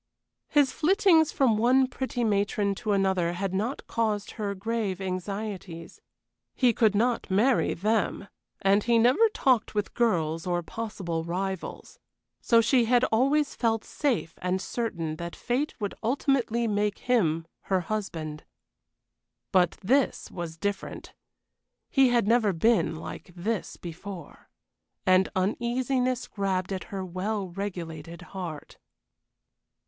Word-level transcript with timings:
His 0.47 0.71
flittings 0.71 1.31
from 1.31 1.59
one 1.59 1.85
pretty 1.85 2.23
matron 2.23 2.73
to 2.73 2.91
another 2.91 3.33
had 3.33 3.53
not 3.53 3.85
caused 3.85 4.31
her 4.31 4.55
grave 4.55 4.99
anxieties. 4.99 6.01
He 6.55 6.73
could 6.73 6.95
not 6.95 7.29
marry 7.29 7.75
them, 7.75 8.27
and 8.63 8.83
he 8.83 8.97
never 8.97 9.29
talked 9.29 9.75
with 9.75 9.93
girls 9.93 10.47
or 10.47 10.63
possible 10.63 11.23
rivals. 11.23 11.99
So 12.41 12.61
she 12.61 12.85
had 12.85 13.03
always 13.11 13.53
felt 13.53 13.83
safe 13.83 14.33
and 14.41 14.59
certain 14.59 15.17
that 15.17 15.35
fate 15.35 15.79
would 15.79 15.93
ultimately 16.01 16.67
make 16.67 16.97
him 16.97 17.45
her 17.69 17.81
husband. 17.81 18.43
But 19.51 19.77
this 19.83 20.31
was 20.31 20.57
different 20.57 21.13
he 21.91 22.09
had 22.09 22.27
never 22.27 22.53
been 22.53 22.95
like 22.95 23.29
this 23.35 23.77
before. 23.77 24.49
And 25.05 25.29
uneasiness 25.35 26.27
grabbed 26.27 26.73
at 26.73 26.85
her 26.85 27.05
well 27.05 27.49
regulated 27.49 28.23
heart. 28.33 28.79